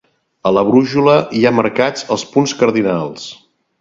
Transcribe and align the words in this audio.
A 0.49 0.53
la 0.57 0.61
brúixola 0.69 1.17
hi 1.39 1.43
ha 1.49 1.53
marcats 1.59 2.07
els 2.17 2.25
punts 2.33 2.57
cardinals: 2.63 3.29